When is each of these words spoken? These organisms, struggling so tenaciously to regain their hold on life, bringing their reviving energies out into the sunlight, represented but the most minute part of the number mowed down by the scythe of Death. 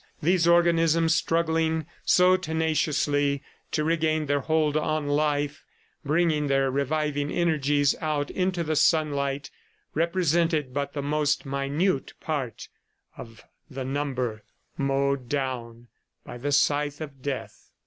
These 0.19 0.47
organisms, 0.47 1.13
struggling 1.13 1.85
so 2.03 2.35
tenaciously 2.35 3.43
to 3.71 3.83
regain 3.83 4.25
their 4.25 4.39
hold 4.39 4.75
on 4.75 5.07
life, 5.07 5.63
bringing 6.03 6.47
their 6.47 6.71
reviving 6.71 7.29
energies 7.29 7.93
out 8.01 8.31
into 8.31 8.63
the 8.63 8.75
sunlight, 8.75 9.51
represented 9.93 10.73
but 10.73 10.93
the 10.93 11.03
most 11.03 11.45
minute 11.45 12.13
part 12.19 12.67
of 13.15 13.43
the 13.69 13.85
number 13.85 14.43
mowed 14.75 15.29
down 15.29 15.87
by 16.25 16.39
the 16.39 16.51
scythe 16.51 16.99
of 16.99 17.21
Death. 17.21 17.69